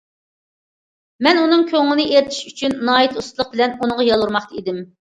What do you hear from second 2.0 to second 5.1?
ئېرىتىش ئۈچۈن، ناھايىتى ئۇستىلىق بىلەن ئۇنىڭغا يالۋۇرماقتا ئىدىم.